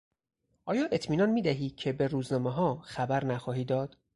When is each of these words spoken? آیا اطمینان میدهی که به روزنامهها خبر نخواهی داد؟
آیا 0.65 0.87
اطمینان 0.91 1.29
میدهی 1.29 1.69
که 1.69 1.93
به 1.93 2.07
روزنامهها 2.07 2.81
خبر 2.85 3.25
نخواهی 3.25 3.65
داد؟ 3.65 3.97